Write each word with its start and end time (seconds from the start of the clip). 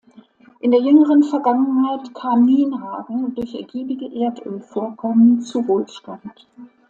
In 0.61 0.71
der 0.71 0.79
jüngeren 0.81 1.21
Vergangenheit 1.21 2.11
kam 2.15 2.45
Nienhagen 2.45 3.35
durch 3.35 3.53
ergiebige 3.53 4.07
Erdölvorkommen 4.11 5.41
zu 5.41 5.67
Wohlstand. 5.67 6.47